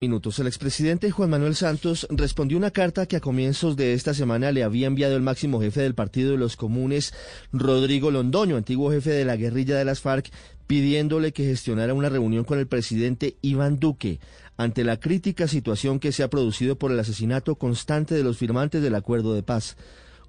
Minutos. 0.00 0.38
El 0.38 0.46
expresidente 0.46 1.10
Juan 1.10 1.30
Manuel 1.30 1.56
Santos 1.56 2.06
respondió 2.08 2.56
una 2.56 2.70
carta 2.70 3.06
que 3.06 3.16
a 3.16 3.20
comienzos 3.20 3.74
de 3.74 3.94
esta 3.94 4.14
semana 4.14 4.52
le 4.52 4.62
había 4.62 4.86
enviado 4.86 5.16
el 5.16 5.22
máximo 5.22 5.60
jefe 5.60 5.80
del 5.80 5.96
Partido 5.96 6.30
de 6.30 6.38
los 6.38 6.54
Comunes, 6.54 7.12
Rodrigo 7.52 8.12
Londoño, 8.12 8.56
antiguo 8.56 8.92
jefe 8.92 9.10
de 9.10 9.24
la 9.24 9.34
guerrilla 9.34 9.76
de 9.76 9.84
las 9.84 10.00
FARC, 10.00 10.30
pidiéndole 10.68 11.32
que 11.32 11.42
gestionara 11.42 11.94
una 11.94 12.10
reunión 12.10 12.44
con 12.44 12.60
el 12.60 12.68
presidente 12.68 13.38
Iván 13.42 13.80
Duque 13.80 14.20
ante 14.56 14.84
la 14.84 15.00
crítica 15.00 15.48
situación 15.48 15.98
que 15.98 16.12
se 16.12 16.22
ha 16.22 16.30
producido 16.30 16.78
por 16.78 16.92
el 16.92 17.00
asesinato 17.00 17.56
constante 17.56 18.14
de 18.14 18.22
los 18.22 18.38
firmantes 18.38 18.80
del 18.80 18.94
acuerdo 18.94 19.34
de 19.34 19.42
paz. 19.42 19.76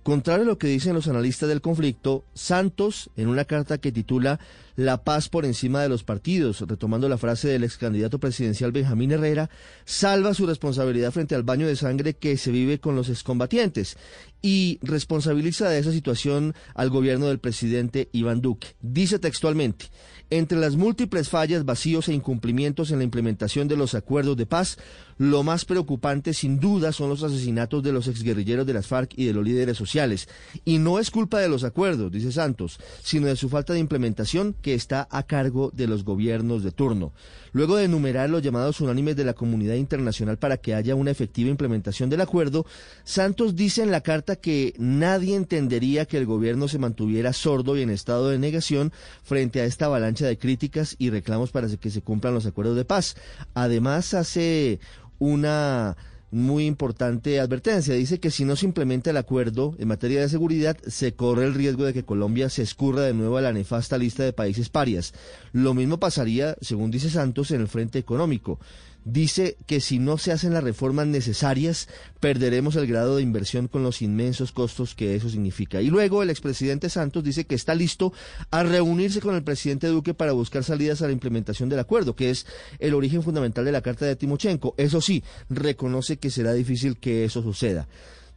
Contrario 0.09 0.41
a 0.41 0.47
lo 0.47 0.57
que 0.57 0.65
dicen 0.65 0.95
los 0.95 1.07
analistas 1.07 1.49
del 1.49 1.61
conflicto, 1.61 2.25
Santos, 2.33 3.11
en 3.15 3.27
una 3.27 3.45
carta 3.45 3.77
que 3.77 3.91
titula 3.91 4.39
La 4.75 5.03
paz 5.03 5.29
por 5.29 5.45
encima 5.45 5.83
de 5.83 5.89
los 5.89 6.03
partidos, 6.03 6.61
retomando 6.61 7.07
la 7.07 7.19
frase 7.19 7.47
del 7.47 7.63
ex 7.63 7.77
candidato 7.77 8.17
presidencial 8.17 8.71
Benjamín 8.71 9.11
Herrera, 9.11 9.51
salva 9.85 10.33
su 10.33 10.47
responsabilidad 10.47 11.11
frente 11.11 11.35
al 11.35 11.43
baño 11.43 11.67
de 11.67 11.75
sangre 11.75 12.15
que 12.15 12.37
se 12.37 12.50
vive 12.50 12.79
con 12.79 12.95
los 12.95 13.07
excombatientes 13.07 13.97
y 14.42 14.79
responsabiliza 14.82 15.70
de 15.70 15.79
esa 15.79 15.92
situación 15.92 16.56
al 16.74 16.89
gobierno 16.89 17.28
del 17.28 17.39
presidente 17.39 18.10
Iván 18.11 18.42
Duque. 18.42 18.75
Dice 18.82 19.20
textualmente, 19.20 19.88
entre 20.32 20.60
las 20.60 20.75
múltiples 20.75 21.28
fallas, 21.28 21.65
vacíos 21.65 22.07
e 22.07 22.14
incumplimientos 22.14 22.92
en 22.92 23.00
la 23.00 23.04
implementación 23.04 23.68
de 23.68 23.75
los 23.75 23.96
acuerdos 23.96 24.38
de 24.38 24.46
paz, 24.46 24.78
lo 25.18 25.43
más 25.43 25.65
preocupante 25.65 26.34
sin 26.34 26.60
duda 26.60 26.93
son 26.93 27.10
los 27.10 27.24
asesinatos 27.24 27.84
de 27.84 27.92
los 27.92 28.07
exguerrilleros 28.07 28.65
de 28.65 28.74
las 28.74 28.88
FARC 28.88 29.12
y 29.18 29.25
de 29.25 29.34
los 29.34 29.43
líderes 29.43 29.75
sociales. 29.75 30.29
Y 30.65 30.78
no 30.78 31.00
es 31.00 31.10
culpa 31.10 31.40
de 31.40 31.50
los 31.50 31.64
acuerdos, 31.64 32.12
dice 32.12 32.31
Santos, 32.31 32.80
sino 33.03 33.28
de 33.28 33.36
su 33.36 33.50
falta 33.50 33.73
de 33.73 33.80
implementación 33.80 34.56
que 34.62 34.76
está 34.76 35.08
a 35.12 35.23
cargo 35.23 35.72
de 35.73 35.88
los 35.88 36.06
gobiernos 36.06 36.64
de 36.64 36.72
turno. 36.72 37.12
Luego 37.52 37.76
de 37.76 37.86
enumerar 37.86 38.30
los 38.30 38.44
llamados 38.44 38.80
unánimes 38.80 39.16
de 39.16 39.26
la 39.26 39.34
comunidad 39.34 39.76
internacional 39.76 40.38
para 40.38 40.58
que 40.58 40.76
haya 40.76 40.95
una 40.95 41.12
efectiva 41.12 41.50
implementación 41.50 42.09
del 42.09 42.22
acuerdo, 42.22 42.66
Santos 43.03 43.56
dice 43.56 43.81
en 43.81 43.92
la 43.92 44.02
carta 44.02 44.28
que 44.35 44.73
nadie 44.77 45.35
entendería 45.35 46.05
que 46.05 46.17
el 46.17 46.25
gobierno 46.25 46.67
se 46.67 46.80
mantuviera 46.80 47.33
sordo 47.33 47.77
y 47.77 47.81
en 47.81 47.89
estado 47.89 48.30
de 48.30 48.39
negación 48.39 48.91
frente 49.23 49.61
a 49.61 49.66
esta 49.66 49.85
avalancha 49.85 50.25
de 50.25 50.38
críticas 50.38 50.95
y 50.97 51.09
reclamos 51.09 51.52
para 51.52 51.67
que 51.67 51.89
se 51.89 52.02
cumplan 52.02 52.33
los 52.33 52.45
acuerdos 52.45 52.75
de 52.75 52.85
paz. 52.85 53.16
Además, 53.53 54.13
hace 54.13 54.80
una 55.19 55.97
muy 56.31 56.66
importante 56.66 57.39
advertencia. 57.39 57.94
Dice 57.95 58.19
que 58.19 58.31
si 58.31 58.45
no 58.45 58.55
se 58.55 58.66
implementa 58.66 59.09
el 59.09 59.17
acuerdo 59.17 59.75
en 59.80 59.88
materia 59.88 60.22
de 60.22 60.30
seguridad, 60.30 60.77
se 60.88 61.13
corre 61.13 61.45
el 61.45 61.53
riesgo 61.53 61.85
de 61.85 61.94
que 61.94 62.05
Colombia 62.05 62.50
se 62.50 62.61
escurra 62.61 63.02
de 63.02 63.13
nuevo 63.13 63.38
a 63.38 63.41
la 63.41 63.53
nefasta 63.53 63.97
lista 63.97 64.23
de 64.23 64.33
países 64.33 64.69
parias. 64.69 65.13
Lo 65.53 65.73
mismo 65.73 66.00
pasaría, 66.00 66.55
según 66.61 66.91
dice 66.91 67.09
Santos, 67.09 67.52
en 67.52 67.61
el 67.61 67.67
frente 67.67 68.00
económico 68.00 68.59
dice 69.05 69.58
que 69.66 69.80
si 69.80 70.00
no 70.00 70.17
se 70.17 70.31
hacen 70.31 70.53
las 70.53 70.64
reformas 70.64 71.08
necesarias, 71.08 71.88
perderemos 72.19 72.75
el 72.75 72.88
grado 72.88 73.16
de 73.16 73.23
inversión 73.23 73.67
con 73.67 73.83
los 73.83 74.02
inmensos 74.02 74.52
costos 74.52 74.95
que 74.95 75.16
eso 75.16 75.30
significa. 75.30 75.81
Y 75.81 75.89
luego 75.89 76.23
el 76.23 76.30
expresidente 76.30 76.89
Santos 76.89 77.23
dice 77.23 77.45
que 77.45 77.56
está 77.56 77.75
listo 77.75 78.14
a 78.52 78.64
reunirse 78.64 79.22
con 79.22 79.36
el 79.36 79.44
presidente 79.44 79.88
Duque 79.88 80.14
para 80.14 80.33
buscar 80.33 80.64
salidas 80.64 81.02
a 81.02 81.08
la 81.08 81.14
implementación 81.14 81.69
del 81.69 81.80
acuerdo, 81.80 82.16
que 82.16 82.30
es 82.30 82.45
el 82.80 82.94
origen 82.94 83.23
fundamental 83.23 83.66
de 83.66 83.72
la 83.72 83.81
carta 83.81 84.06
de 84.06 84.16
Timochenko. 84.16 84.75
Eso 84.78 85.02
sí, 85.02 85.23
reconoce 85.50 86.17
que 86.17 86.30
será 86.30 86.53
difícil 86.53 86.97
que 86.97 87.25
eso 87.25 87.41
suceda. 87.41 87.88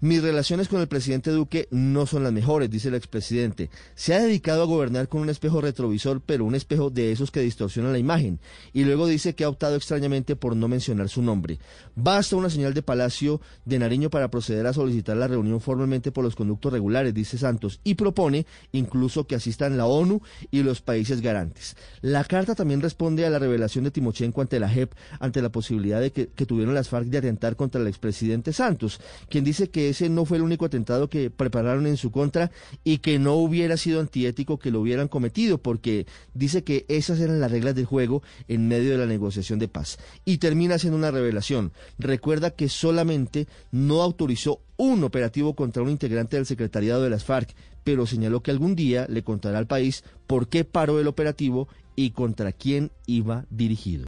Mis 0.02 0.20
relaciones 0.20 0.66
con 0.66 0.80
el 0.80 0.88
presidente 0.88 1.30
Duque 1.30 1.68
no 1.70 2.06
son 2.06 2.24
las 2.24 2.32
mejores, 2.32 2.68
dice 2.68 2.88
el 2.88 2.96
expresidente. 2.96 3.70
Se 3.94 4.12
ha 4.14 4.20
dedicado 4.20 4.64
a 4.64 4.66
gobernar 4.66 5.06
con 5.06 5.20
un 5.20 5.28
espejo 5.28 5.60
retrovisor, 5.60 6.20
pero 6.20 6.44
un 6.44 6.56
espejo 6.56 6.90
de 6.90 7.12
esos 7.12 7.30
que 7.30 7.38
distorsionan 7.38 7.92
la 7.92 8.00
imagen. 8.00 8.40
Y 8.72 8.82
luego 8.82 9.06
dice 9.06 9.36
que 9.36 9.44
ha 9.44 9.48
optado 9.48 9.76
extrañamente 9.76 10.34
por 10.34 10.56
no 10.56 10.66
mencionar 10.66 11.08
su 11.08 11.22
nombre. 11.22 11.60
Basta 11.94 12.34
una 12.34 12.50
señal 12.50 12.74
de 12.74 12.82
Palacio 12.82 13.40
de 13.64 13.78
Nariño 13.78 14.10
para 14.10 14.28
proceder 14.28 14.66
a 14.66 14.72
solicitar 14.72 15.16
la 15.16 15.28
reunión 15.28 15.60
formalmente 15.60 16.10
por 16.10 16.24
los 16.24 16.34
conductos 16.34 16.72
regulares, 16.72 17.14
dice 17.14 17.38
Santos, 17.38 17.78
y 17.84 17.94
propone 17.94 18.44
incluso 18.72 19.28
que 19.28 19.36
asistan 19.36 19.76
la 19.76 19.86
ONU 19.86 20.20
y 20.50 20.64
los 20.64 20.80
países 20.80 21.20
garantes. 21.20 21.76
La 22.00 22.24
carta 22.24 22.56
también 22.56 22.80
responde 22.80 23.24
a 23.24 23.30
la 23.30 23.38
revelación 23.38 23.84
de 23.84 23.92
Timochenko 23.92 24.40
ante 24.40 24.58
la 24.58 24.68
JEP 24.68 24.94
ante 25.20 25.40
la 25.40 25.52
posibilidad 25.52 26.00
de 26.00 26.10
que, 26.10 26.26
tuvieron 26.26 26.74
las 26.74 26.88
FARC 26.88 27.06
de 27.06 27.18
atentar 27.18 27.54
contra 27.54 27.80
el 27.80 27.86
expresidente 27.86 28.52
Santos, 28.52 28.98
quien 29.28 29.44
dice 29.44 29.70
que 29.70 29.91
ese 29.92 30.08
no 30.08 30.24
fue 30.24 30.38
el 30.38 30.42
único 30.42 30.64
atentado 30.64 31.08
que 31.08 31.30
prepararon 31.30 31.86
en 31.86 31.96
su 31.96 32.10
contra 32.10 32.50
y 32.84 32.98
que 32.98 33.18
no 33.18 33.34
hubiera 33.34 33.76
sido 33.76 34.00
antiético 34.00 34.58
que 34.58 34.70
lo 34.70 34.80
hubieran 34.80 35.08
cometido, 35.08 35.58
porque 35.58 36.06
dice 36.34 36.64
que 36.64 36.84
esas 36.88 37.20
eran 37.20 37.40
las 37.40 37.50
reglas 37.50 37.74
del 37.74 37.86
juego 37.86 38.22
en 38.48 38.68
medio 38.68 38.90
de 38.90 38.98
la 38.98 39.06
negociación 39.06 39.58
de 39.58 39.68
paz. 39.68 39.98
Y 40.24 40.38
termina 40.38 40.74
haciendo 40.74 40.98
una 40.98 41.10
revelación. 41.10 41.72
Recuerda 41.98 42.50
que 42.50 42.68
solamente 42.68 43.46
no 43.70 44.02
autorizó 44.02 44.60
un 44.76 45.04
operativo 45.04 45.54
contra 45.54 45.82
un 45.82 45.90
integrante 45.90 46.36
del 46.36 46.46
secretariado 46.46 47.02
de 47.02 47.10
las 47.10 47.24
FARC, 47.24 47.54
pero 47.84 48.06
señaló 48.06 48.42
que 48.42 48.50
algún 48.50 48.74
día 48.74 49.06
le 49.08 49.22
contará 49.22 49.58
al 49.58 49.66
país 49.66 50.04
por 50.26 50.48
qué 50.48 50.64
paró 50.64 51.00
el 51.00 51.08
operativo 51.08 51.68
y 51.94 52.10
contra 52.10 52.52
quién 52.52 52.90
iba 53.06 53.44
dirigido. 53.50 54.00